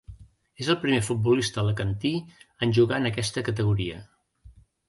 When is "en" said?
2.67-2.75, 3.03-3.11